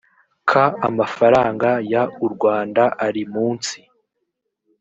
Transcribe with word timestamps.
k 0.49 0.51
amafaranga 0.87 1.69
y 1.91 1.95
u 2.25 2.27
rwanda 2.33 2.83
ari 3.05 3.23
munsi 3.33 3.77